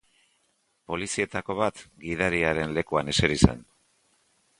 [0.93, 3.63] Polizietako bat gidariaren lekuan eseri zen.